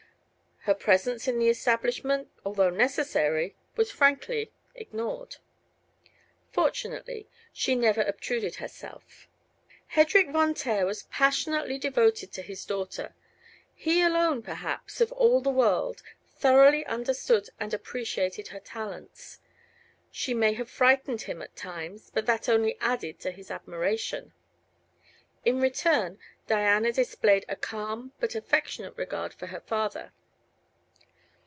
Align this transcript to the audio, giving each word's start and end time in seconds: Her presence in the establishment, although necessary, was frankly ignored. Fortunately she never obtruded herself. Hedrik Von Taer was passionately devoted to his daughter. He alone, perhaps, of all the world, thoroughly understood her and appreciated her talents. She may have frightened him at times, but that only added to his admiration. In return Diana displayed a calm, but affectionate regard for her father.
Her 0.65 0.75
presence 0.75 1.27
in 1.27 1.39
the 1.39 1.49
establishment, 1.49 2.29
although 2.45 2.69
necessary, 2.69 3.55
was 3.75 3.89
frankly 3.89 4.51
ignored. 4.75 5.37
Fortunately 6.51 7.27
she 7.51 7.73
never 7.73 8.01
obtruded 8.01 8.57
herself. 8.57 9.27
Hedrik 9.95 10.29
Von 10.29 10.53
Taer 10.53 10.85
was 10.85 11.01
passionately 11.09 11.79
devoted 11.79 12.31
to 12.33 12.43
his 12.43 12.63
daughter. 12.63 13.15
He 13.73 14.03
alone, 14.03 14.43
perhaps, 14.43 15.01
of 15.01 15.11
all 15.13 15.41
the 15.41 15.49
world, 15.49 16.03
thoroughly 16.29 16.85
understood 16.85 17.47
her 17.47 17.53
and 17.61 17.73
appreciated 17.73 18.49
her 18.49 18.59
talents. 18.59 19.39
She 20.11 20.35
may 20.35 20.53
have 20.53 20.69
frightened 20.69 21.21
him 21.23 21.41
at 21.41 21.55
times, 21.55 22.11
but 22.11 22.27
that 22.27 22.47
only 22.47 22.77
added 22.79 23.19
to 23.21 23.31
his 23.31 23.49
admiration. 23.49 24.31
In 25.43 25.59
return 25.59 26.19
Diana 26.45 26.91
displayed 26.93 27.45
a 27.49 27.55
calm, 27.55 28.13
but 28.19 28.35
affectionate 28.35 28.95
regard 28.95 29.33
for 29.33 29.47
her 29.47 29.61
father. 29.61 30.13